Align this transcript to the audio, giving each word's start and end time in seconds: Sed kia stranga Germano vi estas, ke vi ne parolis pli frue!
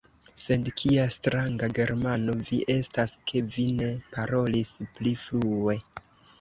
Sed 0.43 0.69
kia 0.81 1.03
stranga 1.15 1.69
Germano 1.81 2.35
vi 2.49 2.59
estas, 2.77 3.15
ke 3.33 3.45
vi 3.59 3.69
ne 3.83 3.93
parolis 4.17 4.75
pli 4.99 5.17
frue! 5.29 5.81